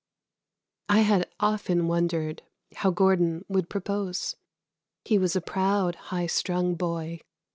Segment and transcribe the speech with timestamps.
[0.89, 2.41] I had often wondered
[2.77, 4.35] how Gordon would propose.
[5.05, 7.21] He was a proud, high strung boy.